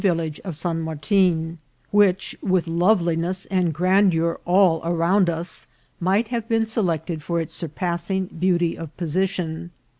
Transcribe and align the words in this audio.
village 0.03 0.39
of 0.39 0.55
San 0.55 0.81
Martin, 0.81 1.59
which, 1.91 2.35
with 2.41 2.65
loveliness 2.65 3.45
and 3.51 3.71
gran 3.71 4.09
deur 4.09 4.39
all 4.45 4.81
around 4.83 5.29
us, 5.29 5.67
might 5.99 6.29
have 6.29 6.49
been 6.49 6.65
selected 6.65 7.21
for 7.21 7.39
its 7.39 7.53
sur 7.53 7.67
passing 7.67 8.25
beauty 8.25 8.75
of 8.75 8.97
position. 8.97 9.69